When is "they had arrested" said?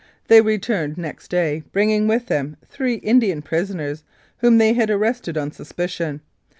4.57-5.37